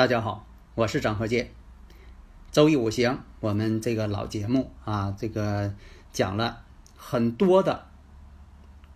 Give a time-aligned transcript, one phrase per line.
[0.00, 0.46] 大家好，
[0.76, 1.50] 我是张和建。
[2.50, 5.74] 周易五行，我们这个老节目啊，这个
[6.10, 6.62] 讲了
[6.96, 7.86] 很多的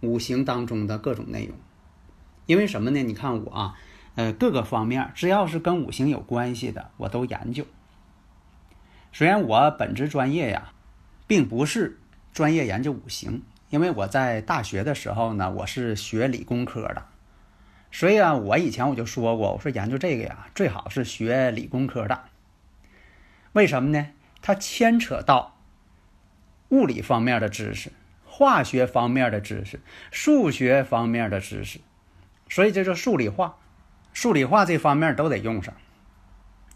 [0.01, 1.59] 五行当中的各种内容。
[2.47, 3.03] 因为什么呢？
[3.03, 3.79] 你看我啊，
[4.15, 7.67] 呃，各个方面只要是跟五行有关系的，我都研究。
[9.13, 10.73] 虽然我本职专业呀，
[11.27, 12.01] 并不是
[12.33, 17.05] 专业研究五行，因为我在大学的时候呢，我是学理工科的。
[17.95, 22.25] 所以啊，我以前我就说过，我说研究这个呀，最好是学理工科的。
[23.53, 24.09] 为什么呢？
[24.43, 25.57] 它牵扯到
[26.71, 27.93] 物理方面的知识、
[28.27, 29.79] 化学方面的知识、
[30.11, 31.79] 数学方面的知识，
[32.49, 33.59] 所以这就数理化、
[34.13, 35.73] 数理化这方面都得用上，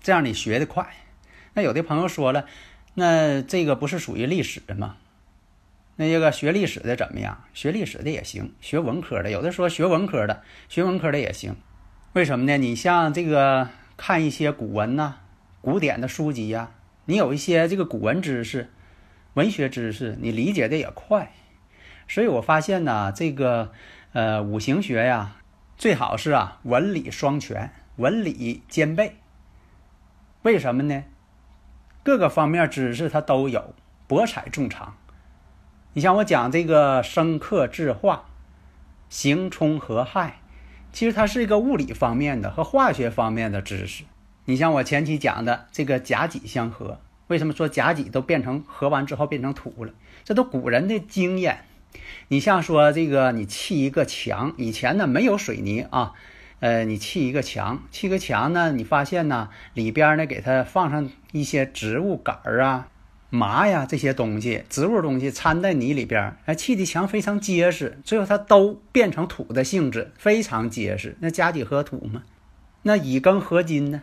[0.00, 0.88] 这样你学得快。
[1.54, 2.46] 那有的朋友说了，
[2.94, 4.96] 那这个不是属于历史的吗？
[6.00, 7.42] 那这个学历史的怎么样？
[7.52, 11.56] 学历史的也行，学文科的有的说学文科的，学文科的也行。
[12.12, 12.56] 为什么呢？
[12.56, 15.16] 你像这个看一些古文呐、
[15.60, 16.70] 古典的书籍呀，
[17.06, 18.70] 你有一些这个古文知识、
[19.34, 21.32] 文学知识，你理解的也快。
[22.06, 23.72] 所以我发现呢，这个
[24.12, 25.34] 呃五行学呀，
[25.76, 29.16] 最好是啊文理双全，文理兼备。
[30.42, 31.02] 为什么呢？
[32.04, 33.74] 各个方面知识它都有，
[34.06, 34.96] 博采众长。
[35.98, 38.26] 你像我讲这个生克制化、
[39.08, 40.38] 刑冲合害，
[40.92, 44.04] 其实它是一个物理方面的和化学方面的知识。
[44.44, 49.92] 你像我前期讲的这个甲己相合，为什么说甲己都变成合完之后变成土了？
[50.22, 51.64] 这都古人的经验。
[52.28, 56.12] 你像说这个你砌一个墙，以前呢没有水泥啊，
[56.60, 62.86] 呃，你砌一个墙，砌个墙呢，你发现呢里边呢给它放上一些植物杆儿啊。
[63.30, 71.14] 麻呀，这些东西，植物东西掺在泥里边，哎，砌的墙非常结实，最后它都变成土的性质，非常结实。
[71.20, 72.22] 那加几合土嘛，
[72.82, 74.00] 那乙庚合金呢？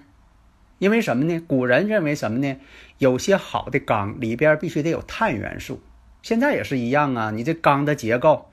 [0.78, 1.41] 因为什么呢？
[1.47, 2.56] 古人认为什么呢？
[3.00, 5.81] 有些好的钢里边必须得有碳元素，
[6.22, 7.31] 现在也是一样啊。
[7.31, 8.52] 你这钢的结构、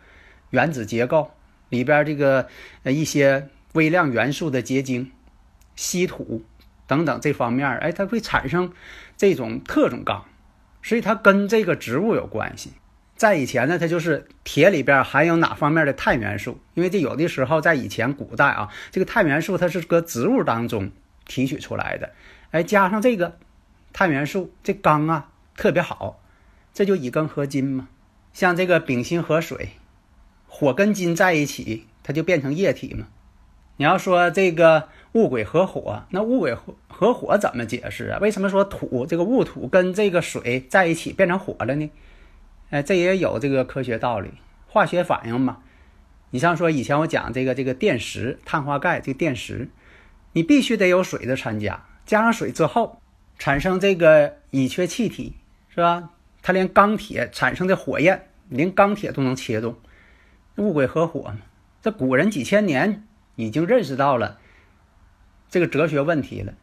[0.50, 1.32] 原子结构
[1.68, 2.48] 里边这个
[2.84, 5.12] 呃一些微量元素的结晶、
[5.76, 6.42] 稀土
[6.86, 8.72] 等等这方面，哎，它会产生
[9.18, 10.24] 这种特种钢。
[10.82, 12.72] 所以它跟这个植物有关系。
[13.14, 16.60] 在以前呢，它就是铁里边含有哪方面的碳元素？
[16.74, 20.90] 因为这有的时候在以前古代啊，这个碳元素它是搁植物当中
[21.24, 22.10] 提取出来的，
[22.50, 23.38] 哎，加上这个
[23.92, 26.20] 碳元素，这钢啊特别好，
[26.74, 27.88] 这就乙庚合金嘛。
[28.32, 29.68] 像这个丙辛合水，
[30.48, 33.06] 火跟金在一起，它就变成液体嘛。
[33.76, 38.18] 你要说这个戊癸合火，那戊癸合合火怎么解释啊？
[38.20, 41.90] 为什么说土这个戊土跟这个水在一起变成火了呢？
[42.70, 44.30] 哎，这也有这个科学道理，
[44.66, 45.58] 化学反应嘛。
[46.30, 49.68] 你像说以前我讲这个这个电石、碳化钙这个电石，
[50.32, 52.98] 你必须得有水的参加，加上水之后
[53.38, 55.34] 产生这个乙炔气体，
[55.68, 56.10] 是吧？
[56.40, 59.76] 它连钢铁产生的火焰，连钢铁都能切动，
[60.56, 61.34] 戊癸合火。
[61.82, 63.06] 这古人几千年
[63.36, 64.38] 已经认识到了
[65.52, 66.54] 这个哲学问题了。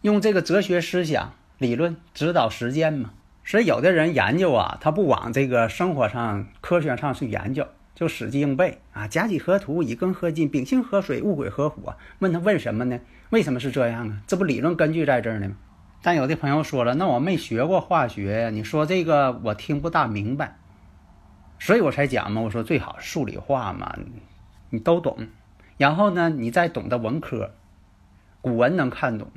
[0.00, 3.10] 用这个哲学思想理论指导实践嘛，
[3.44, 9.06] 所以有的人研究啊，他不往这个生活上、科学上去研究，就死记硬背啊。
[9.06, 11.96] 甲己合土，乙庚合金，丙辛合水，戊癸合火。
[12.20, 12.98] 问他问什么呢？
[13.28, 14.22] 为什么是这样啊？
[14.26, 15.56] 这不理论根据在这儿呢吗？
[16.00, 20.56] 但有的朋友说了，那我没学过化学，你说这个我听不大明白，
[21.58, 22.40] 所以我才讲嘛。
[22.40, 23.94] 我说最好数理化嘛，
[24.70, 25.28] 你都懂，
[25.76, 27.52] 然后呢，你再懂得文科，
[28.44, 29.32] 古文能看懂。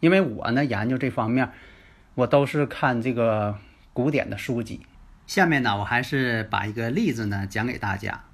[0.00, 1.50] 因为我呢研究这方面，
[2.14, 3.58] 我都是看这个
[3.94, 4.84] 古典的书籍。
[5.26, 8.24] 下面呢，我还是把一个例子呢讲给大家，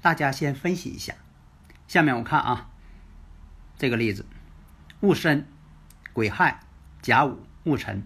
[0.00, 1.12] 大家先分析一下。
[1.86, 2.70] 下面我看啊，
[3.76, 4.24] 这个例子：
[5.00, 5.46] 戊申、
[6.14, 6.60] 癸亥、
[7.02, 8.04] 甲午、戊辰。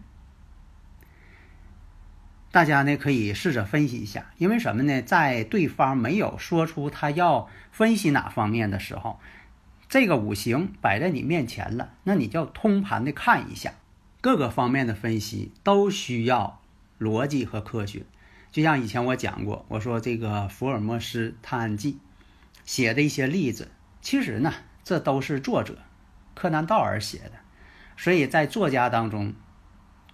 [2.50, 5.00] 大家呢可以试着分析一下，因为什么呢？
[5.02, 9.20] 在对方没有说出他要分析哪方面的时候。
[9.92, 13.74] 这个五行摆在你面前了，那你就通盘的看一下，
[14.22, 16.62] 各个方面的分析都需要
[16.98, 18.06] 逻辑和科学。
[18.50, 21.98] 就像以前我讲过，我说这个福尔摩斯探案记
[22.64, 25.76] 写的一些例子，其实呢，这都是作者
[26.34, 27.32] 柯南道尔写的。
[27.98, 29.34] 所以在作家当中，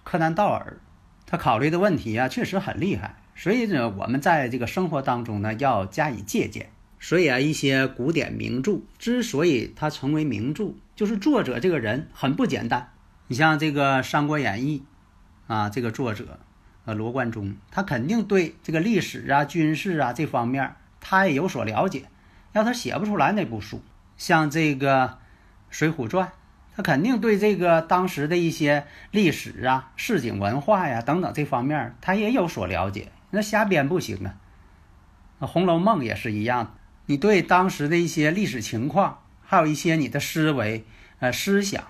[0.03, 0.81] 柯南道尔
[1.25, 3.15] 他考虑的问题啊，确实很厉害。
[3.33, 6.69] 所以呢，我们在这个生活当中呢，要加以借鉴。
[6.99, 12.91] 所以啊，一些古典名著之所以它成为名著，就是作者这个人很不简单。
[13.27, 14.83] 你像这个《三国演义》，
[15.53, 16.39] 啊，这个作者。
[16.85, 22.05] 呃，罗贯中他肯定对这个历史啊、军事啊这方面他也有所了解，
[22.53, 23.83] 要他写不出来那部书。
[24.17, 25.05] 像这个
[25.69, 26.27] 《水浒传》，
[26.75, 33.11] 他肯定对这个当时的一些历史啊、市井文化呀等等这方面他也有所了解。
[33.29, 34.35] 那瞎编不行啊。
[35.45, 36.75] 《红楼梦》也是一样，
[37.09, 40.85] 你对当时的一些历史情况，还有一些你的思维、
[41.17, 41.85] 呃思想，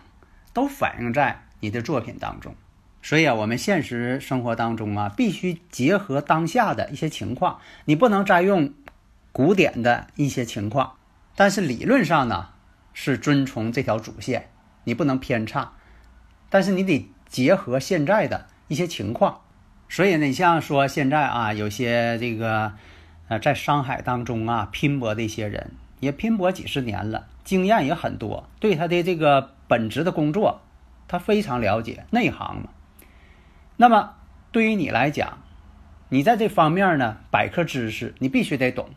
[0.53, 2.55] 都反映在你的作品当中。
[3.01, 8.73] 所以啊，我们现实生活当中啊，必须结合当下的一些情况，你不能再用
[9.33, 10.93] 古典的一些情况，
[11.35, 12.51] 但是理论上呢
[12.93, 14.49] 是遵从这条主线，
[14.85, 15.73] 你不能偏差，
[16.49, 19.41] 但是你得结合现在的一些情况。
[19.89, 22.71] 所以呢，你像说现在啊，有些这个
[23.29, 25.71] 呃在商海当中啊拼搏的一些人，
[26.01, 30.59] 也拼搏几十年了，经验也很多，对他的这个本职的工作，
[31.07, 32.69] 他非常了解，内行嘛。
[33.77, 34.15] 那么，
[34.51, 35.37] 对于你来讲，
[36.09, 38.89] 你在这方面呢，百科知识你必须得懂，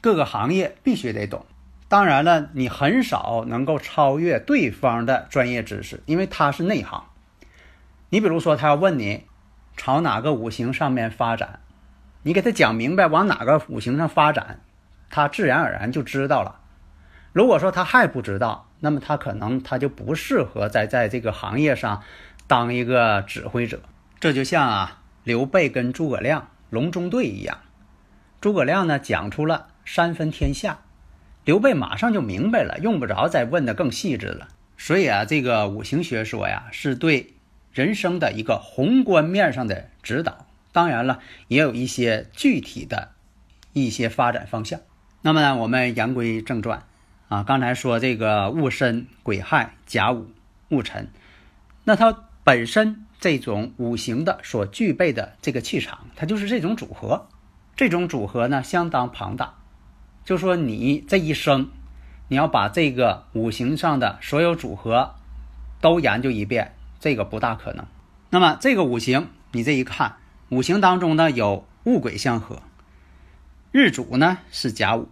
[0.00, 1.44] 各个行业必须得懂。
[1.88, 7.04] 当然了，你很少能够超越对方的专业知识，因为他是内行。
[8.10, 9.24] 你比如说，他要问你
[9.76, 11.60] 朝哪个五行上面发展，
[12.22, 14.60] 你给他讲明白往哪个五行上发展，
[15.08, 16.60] 他自然而然就知道了。
[17.32, 22.02] 如果说他还不知道，那么他可能他就不适合在在这个行业上
[22.46, 23.80] 当一个指挥者。
[24.18, 27.58] 这就像啊，刘备跟诸葛亮隆中对一样。
[28.40, 30.80] 诸葛亮呢讲出了三分天下，
[31.44, 34.48] 刘备马上就明白了，用不着再问的更细致了。
[34.76, 37.34] 所以啊，这个五行学说呀，是对
[37.72, 40.46] 人生的一个宏观面上的指导。
[40.72, 43.12] 当然了，也有一些具体的
[43.72, 44.80] 一些发展方向。
[45.22, 46.84] 那么呢，我们言归正传
[47.28, 50.30] 啊，刚才说这个戊申、癸亥、甲午、
[50.68, 51.08] 戊辰，
[51.84, 53.06] 那它本身。
[53.20, 57.28] 这种五行的所具备的这个气场，它就是这种组合。
[57.76, 59.56] 这种组合呢，相当庞大。
[60.24, 61.68] 就说你这一生，
[62.28, 65.16] 你要把这个五行上的所有组合
[65.82, 67.84] 都研究一遍，这个不大可能。
[68.30, 70.16] 那么这个五行，你这一看，
[70.50, 72.60] 五行当中呢有戊癸相合，
[73.70, 75.08] 日主呢是甲午，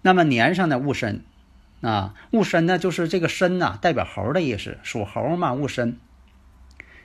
[0.00, 1.22] 那么年上的戊申，
[1.82, 5.98] 啊，戊申呢就是这个申呐，代表猴的意思，属猴嘛，戊申。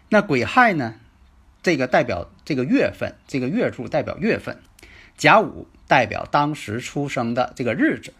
[0.07, 0.95] 那癸亥呢？
[1.61, 4.59] 这个代表这个月份，这个月柱代表月份。
[5.17, 8.13] 甲午代表当时出生的这个日子。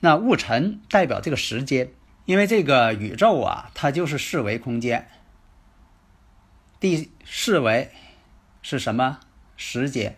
[0.00, 1.90] 那戊辰代表这个时间，
[2.24, 5.08] 因为这个宇宙啊，它就是四维空间。
[6.80, 7.90] 第四维
[8.62, 9.18] 是什么？
[9.56, 10.16] 时间，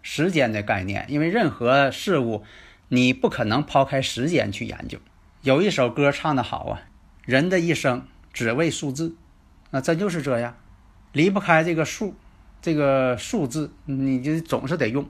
[0.00, 1.06] 时间的概念。
[1.08, 2.44] 因为任何事物，
[2.88, 5.00] 你不可能抛开时间去研究。
[5.42, 6.82] 有一首歌唱的好啊，
[7.24, 9.16] 人的一生只为数字。
[9.70, 10.56] 那真就是这样，
[11.10, 12.14] 离不开这个数，
[12.62, 15.08] 这个数字，你就总是得用。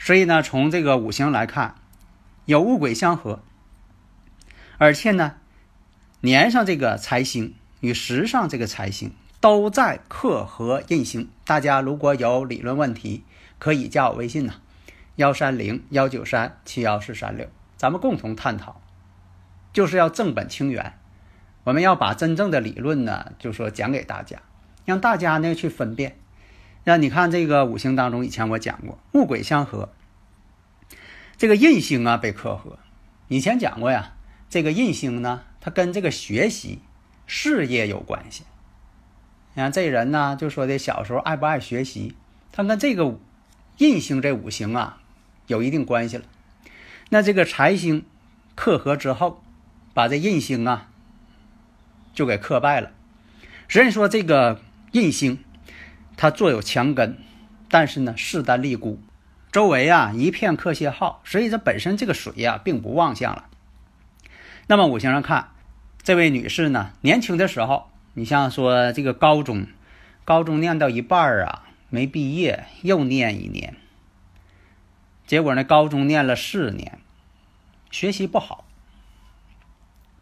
[0.00, 1.76] 所以呢，从这个五行来看，
[2.44, 3.44] 有戊癸相合，
[4.78, 5.36] 而且呢，
[6.22, 9.12] 年上这个财星与时上这个财星
[9.44, 11.28] 都在克合印星。
[11.44, 13.24] 大家如果有理论问题，
[13.58, 14.54] 可以加我微信呐，
[15.16, 17.46] 幺三零幺九三七幺四三六，
[17.76, 18.80] 咱们共同探讨，
[19.70, 20.98] 就是要正本清源。
[21.64, 24.40] 我们要把真正的理论呢，就说讲给大家，
[24.86, 26.16] 让大家呢去分辨。
[26.84, 29.90] 那你看这个五行当中，以前我讲过戊癸相合，
[31.36, 32.78] 这个印星啊被克合。
[33.28, 34.14] 以前讲过呀，
[34.48, 36.80] 这个印星呢，它跟这个学习、
[37.26, 38.44] 事业有关系。
[39.54, 42.14] 你看这人呢，就说的小时候爱不爱学习，
[42.52, 43.18] 他跟这个
[43.78, 45.00] 印星这五行啊
[45.46, 46.24] 有一定关系了。
[47.10, 48.04] 那这个财星
[48.54, 49.42] 克合之后，
[49.92, 50.90] 把这印星啊。
[52.12, 52.92] 就给克败了。
[53.68, 54.60] 虽然说这个
[54.92, 55.42] 印星，
[56.16, 57.18] 它坐有强根，
[57.68, 59.00] 但是呢势单力孤，
[59.50, 63.46] 周围啊一片克泄耗，所以这本身这个水呀并不旺相了。
[64.68, 65.48] 那么五行上看，
[66.04, 69.66] 这位女士呢年轻的时候，你像说这个高中，
[70.24, 73.76] 高中念到一半啊没毕业，又念一年，
[75.26, 76.98] 结果呢高中念了四年，
[77.90, 78.64] 学习不好，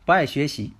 [0.04, 0.72] 不爱学习。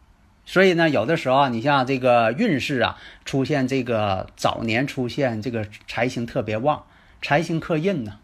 [0.44, 6.84] 所以呢，有的时候啊，你像这个运势啊，出现这个早年出现这个财星特别旺，
[7.20, 8.18] 财星克印呢，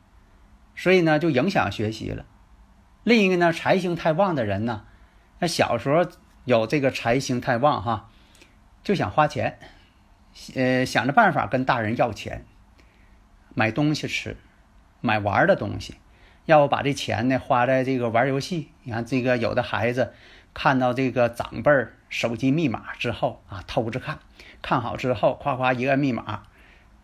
[0.75, 2.25] 所以呢就影响学习了。
[3.05, 4.83] 另一个呢，财星太旺的人呢，
[5.39, 6.11] 那小时候
[6.45, 8.11] 有这个财星太旺哈，
[8.89, 9.59] 就想花钱，
[10.55, 12.47] 呃，想着办法跟大人要钱，
[13.55, 14.35] 买东西吃，
[15.03, 15.97] 买玩的东西，
[16.47, 18.71] 要不把这钱呢花在这个玩游戏。
[18.85, 20.15] 你看这个有的孩子
[20.55, 21.71] 看到这个长辈。
[22.09, 24.21] 手机密码之后啊，偷着看，
[24.63, 26.45] 看好之后，夸夸一个密码，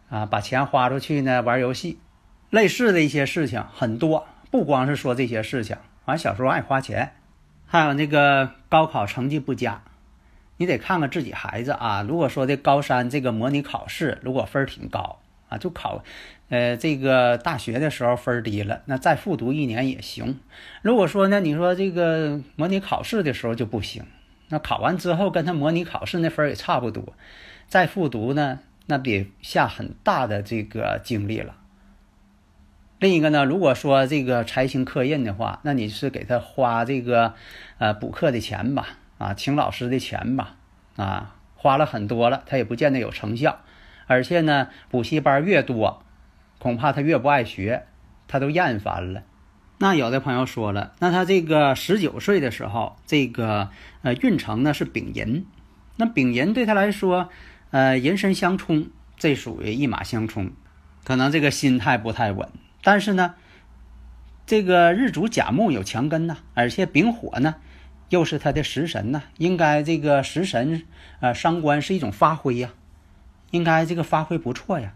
[0.09, 2.01] 啊，把钱花出去呢，玩游戏，
[2.49, 5.77] 类似的一些事情很多，不光是说这些事情。
[6.07, 7.13] 完，小时候爱花钱，
[7.67, 9.83] 还有那个高考成绩不佳，
[10.57, 12.03] 你得看看自己孩子啊。
[12.03, 15.19] 如果说这高三这个模拟考试如果分儿挺高
[15.49, 16.03] 啊，就考，
[16.49, 20.41] 呃，这个大学的时候分儿低了，那再复读一年也行。
[20.83, 24.05] 如果说呢，你说这个模拟考试的时候就不行。
[24.49, 27.15] 那考完之后跟他模拟考试那分儿也差不多，
[27.67, 31.57] 再复读呢，那得下很大的这个精力了。
[32.99, 37.35] 另一个呢，如果说这个财星刻印的话，那你是给他花这个
[37.79, 40.57] 呃补课的钱吧，啊，请老师的钱吧，
[40.97, 43.61] 啊，花了很多了，他也不见得有成效，
[44.07, 46.03] 而且呢，补习班越多，
[46.59, 47.87] 恐怕他越不爱学，
[48.27, 49.23] 他都厌烦了。
[49.79, 53.71] 那有的朋友说了，那他这个十九岁的时候，这个
[54.03, 55.47] 呃运程呢是丙寅，
[55.97, 57.29] 那丙寅对他来说，
[57.71, 60.53] 呃寅申相冲，这属于一马相冲，
[61.05, 62.49] 可能这个心态不太稳。
[62.83, 63.35] 但是呢，
[64.47, 67.57] 这个日主甲木有强根呐，而且丙火呢
[68.09, 70.85] 又是他的食神呢，应该这个食神
[71.21, 72.71] 呃伤官是一种发挥呀，
[73.51, 74.93] 应该这个发挥不错呀。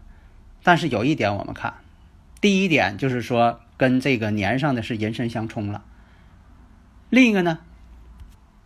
[0.63, 1.75] 但是有一点我们看，
[2.39, 3.61] 第一点就是说。
[3.79, 5.85] 跟这个年上的是寅申相冲了。
[7.09, 7.59] 另一个呢，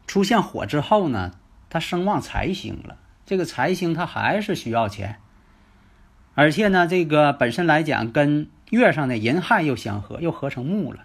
[0.07, 1.33] 出现火之后呢，
[1.69, 2.97] 它生旺财星了。
[3.23, 5.19] 这个财星它还是需要钱，
[6.33, 11.01] 而且呢，这个本身来讲跟月上的寅亥又相合，又合成木了。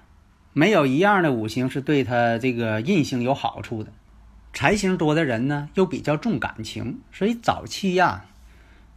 [0.53, 3.93] 没有一样的五行是对他这个印星有好处的。
[4.53, 8.25] 财星多的人呢，又比较重感情，所以早期呀，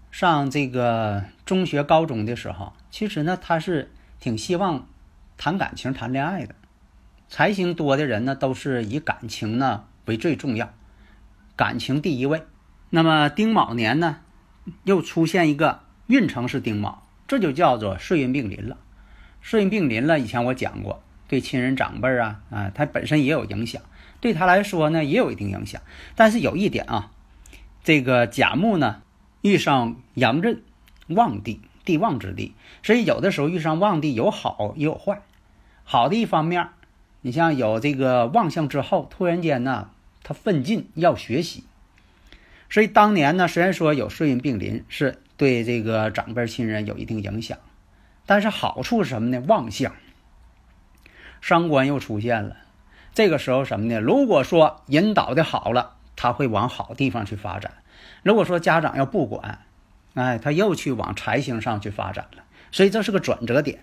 [0.10, 4.88] 上这个中学、高中的时候，其实呢，他是挺希望。
[5.38, 6.54] 谈感情、谈恋爱的
[7.28, 10.72] 财星多的人呢，都是以感情呢为最重要，
[11.56, 12.44] 感情第一位。
[12.92, 14.18] 那么丁卯年呢，
[14.84, 18.78] 又出现一个运程是丁卯，这就叫做岁运并临了。
[19.42, 23.82] 岁运并临了，以前我讲过，对亲人长辈啊啊，他本身也有影响，
[24.20, 25.82] 对他来说呢也有一定影响。
[26.14, 27.10] 但是有一点啊，
[27.86, 29.02] 这个甲木呢
[29.42, 30.62] 遇上阳刃
[31.08, 35.22] 旺地，地旺之地，所以有的时候遇上旺地有好也有坏。
[35.86, 36.68] 好的一方面，
[37.22, 39.90] 你像有这个旺相之后，突然间呢，
[40.24, 41.64] 他奋进要学习，
[42.70, 47.58] 所以当年呢，虽然说有岁运并临，是对这个长辈亲人有一定影响，
[48.26, 49.42] 但是好处是什么呢？
[49.48, 49.94] 望相，
[51.42, 52.56] 伤官又出现了，
[53.14, 54.00] 这个时候什么呢？
[54.00, 57.72] 如果说引导的好了，他会往好地方去发展；
[58.24, 59.60] 如果说家长要不管，
[60.14, 63.80] 哎，他又去往财星上去发展了，所以这是个转折点。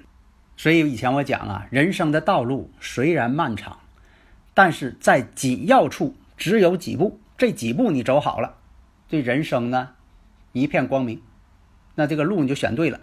[0.57, 3.79] 所以以前我讲啊，人生的道路虽然漫长，
[4.55, 8.55] 但是在紧要处只有几步，这几步你走好了，
[9.09, 9.91] 这人生呢
[10.53, 11.21] 一片光明，
[11.97, 13.01] 那这个路你就选对了。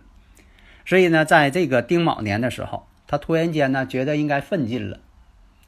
[0.85, 4.99] 所以呢，在这个丁卯年的时候，他突然间呢觉得应该奋进了。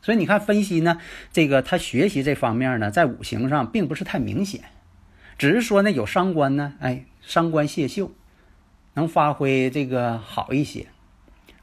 [0.02, 1.00] 所以你看分析呢，
[1.34, 4.62] 这个他学习这方面呢，在五行上并不是太明显，
[5.38, 8.12] 只是说呢有伤官呢，哎，伤官泄秀，
[8.94, 10.88] 能发挥这个好一些。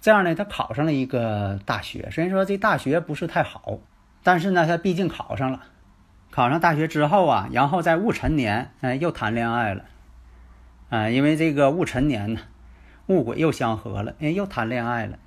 [0.01, 2.09] 这样呢，他考上了一个大学。
[2.11, 3.79] 虽然说这大学不是太好，
[4.23, 5.63] 但是呢，他毕竟考上了。
[6.31, 9.85] 考上大学之后啊，然后在戊辰年，哎，又谈恋爱了。
[10.91, 12.41] 啊，因为这个戊辰年呢，
[13.07, 15.19] 戊癸又相合了，哎，又谈恋爱了。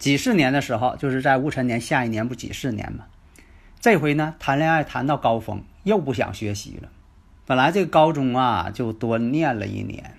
[0.00, 3.04] 几四年的时候，就是在戊辰年下一年不几四年嘛。
[3.78, 6.88] 这回呢，谈恋爱谈到高峰，又不想学习了。
[7.46, 10.16] 本来这个高中啊，就多念了一年，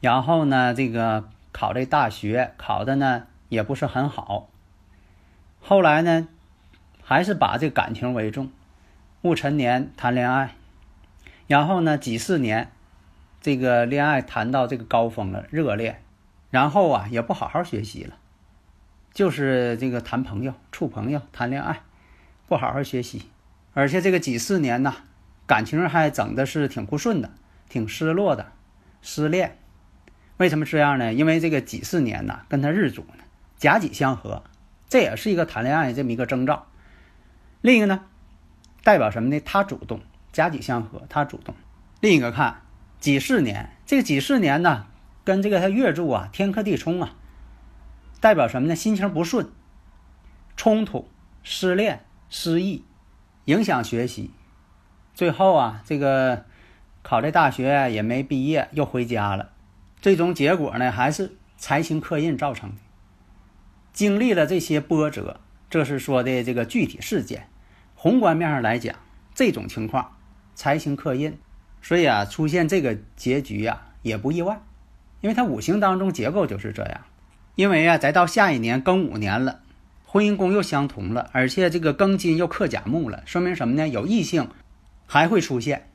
[0.00, 3.26] 然后呢，这个考这大学考的呢。
[3.48, 4.50] 也不是很好。
[5.58, 6.28] 后来呢，
[7.02, 8.50] 还是把这感情为重，
[9.22, 10.54] 戊辰年谈恋爱，
[11.46, 12.70] 然后呢几四年，
[13.40, 16.02] 这个恋爱谈到这个高峰了，热恋，
[16.50, 18.16] 然后啊也不好好学习了，
[19.18, 21.80] 就是这个谈朋友、处朋友、谈恋爱，
[22.46, 23.22] 不好好学习，
[23.74, 24.94] 而且这个几四年呢，
[25.44, 27.32] 感情还整的是挺不顺的，
[27.68, 28.52] 挺失落的，
[29.02, 29.58] 失恋。
[30.36, 31.12] 为什么这样呢？
[31.12, 33.24] 因为这个几四年呢，跟他日主呢。
[33.56, 34.44] 甲己相合，
[34.88, 36.68] 这也是一个谈恋爱这么一个征兆。
[37.60, 38.04] 另一个呢，
[38.84, 39.40] 代表什么呢？
[39.44, 41.56] 他主动，甲己相合，他主动。
[42.00, 42.60] 另一个看
[43.00, 44.86] 几四年，这个几四年呢，
[45.24, 47.16] 跟这个他月柱啊天克地冲啊，
[48.20, 48.74] 代表什么呢？
[48.74, 49.48] 心情不顺，
[50.56, 51.08] 冲突、
[51.42, 52.84] 失恋、失意，
[53.44, 54.30] 影响学习。
[55.14, 56.44] 最后啊，这个
[57.02, 59.50] 考这大学也没毕业，又回家了。
[60.00, 62.76] 最终结果呢，还是财星克印造成的。
[63.92, 67.48] 经历了这些波折，这是说的这个具体事件。
[67.94, 68.94] 宏观面上来讲，
[69.34, 70.16] 这种情况
[70.54, 71.36] 财星克印，
[71.82, 74.60] 所以啊，出现这个结局啊也不意外，
[75.20, 77.00] 因为它五行当中结构就是这样。
[77.58, 79.58] 因为啊，再到下一年庚午年了，
[80.06, 83.88] 婚姻宫又相同了，而且这个庚金又克甲木了，说明什么呢？
[83.88, 84.48] 有异性
[85.08, 85.88] 还会出现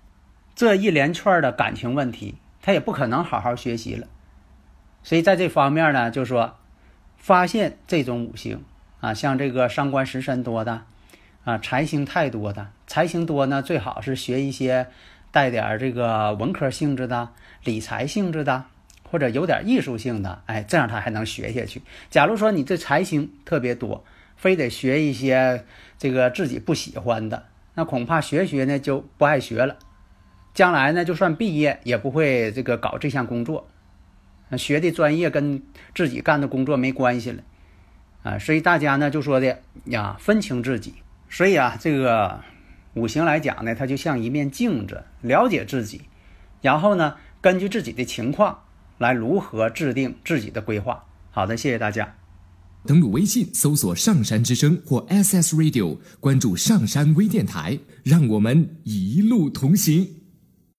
[0.54, 4.08] 这一连串的感情问题，他也不可能好好学习了。
[5.04, 6.58] 所以在这方面呢，就说
[7.16, 8.62] 发现这种五行
[9.00, 10.82] 啊，像这个伤官食神多的。
[11.46, 14.88] 啊，财星太多的，财星多呢，最好是学一些
[15.32, 17.30] 带点这个文科性质的、
[17.64, 18.66] 理财性质的，
[19.14, 21.84] 或者有点艺术性的，哎，这样他还能学下去。
[22.10, 24.04] 假如说你这财星特别多，
[24.36, 25.66] 非得学一些
[26.00, 29.78] 这个自己不喜欢的，那恐怕学学呢就不爱学了，
[30.56, 33.68] 将来呢就算毕业也不会这个搞这项工作，
[34.58, 35.62] 学的专业跟
[35.94, 37.44] 自己干的工作没关系了，
[38.24, 40.96] 啊，所以大家呢就说的呀，分清自己。
[41.30, 42.42] 所以啊，这个
[42.96, 46.02] 五行来讲呢，它就像一面镜子，了解自己，
[46.64, 48.64] 然后呢，根据自己的情况
[48.98, 51.04] 来如何制定自己的规划。
[51.32, 52.16] 好的，谢谢大家。
[52.86, 60.23] 登录微信搜索“上山之声”或 SS Radio，关注上山微电台，让我们一路同行。